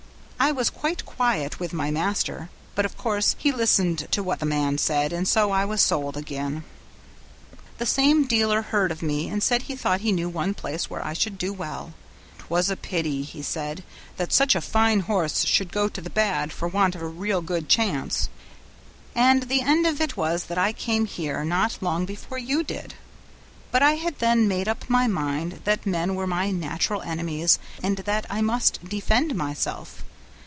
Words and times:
I 0.43 0.51
was 0.51 0.71
quite 0.71 1.05
quiet 1.05 1.59
with 1.59 1.71
my 1.71 1.91
master, 1.91 2.49
but 2.73 2.83
of 2.83 2.97
course 2.97 3.35
he 3.37 3.51
listened 3.51 4.07
to 4.09 4.23
what 4.23 4.39
the 4.39 4.45
man 4.47 4.79
said, 4.79 5.13
and 5.13 5.27
so 5.27 5.51
I 5.51 5.65
was 5.65 5.81
sold 5.83 6.17
again. 6.17 6.63
"The 7.77 7.85
same 7.85 8.25
dealer 8.25 8.63
heard 8.63 8.91
of 8.91 9.03
me, 9.03 9.29
and 9.29 9.43
said 9.43 9.61
he 9.61 9.75
thought 9.75 10.01
he 10.01 10.11
knew 10.11 10.27
one 10.29 10.55
place 10.55 10.89
where 10.89 11.05
I 11.05 11.13
should 11.13 11.37
do 11.37 11.53
well. 11.53 11.93
''Twas 12.39 12.71
a 12.71 12.75
pity,' 12.75 13.21
he 13.21 13.43
said, 13.43 13.83
'that 14.17 14.33
such 14.33 14.55
a 14.55 14.61
fine 14.65 15.01
horse 15.01 15.45
should 15.45 15.71
go 15.71 15.87
to 15.87 16.01
the 16.01 16.09
bad, 16.09 16.51
for 16.51 16.67
want 16.67 16.95
of 16.95 17.03
a 17.03 17.07
real 17.07 17.41
good 17.43 17.69
chance,' 17.69 18.27
and 19.15 19.43
the 19.43 19.61
end 19.61 19.85
of 19.85 20.01
it 20.01 20.17
was 20.17 20.45
that 20.45 20.57
I 20.57 20.73
came 20.73 21.05
here 21.05 21.45
not 21.45 21.77
long 21.81 22.03
before 22.05 22.39
you 22.39 22.63
did; 22.63 22.95
but 23.71 23.83
I 23.83 23.93
had 23.95 24.17
then 24.17 24.47
made 24.47 24.67
up 24.67 24.89
my 24.89 25.05
mind 25.05 25.61
that 25.65 25.85
men 25.85 26.15
were 26.15 26.27
my 26.27 26.49
natural 26.49 27.03
enemies 27.03 27.59
and 27.83 27.97
that 28.09 28.25
I 28.27 28.41
must 28.41 28.83
defend 28.83 29.35
myself. 29.35 30.03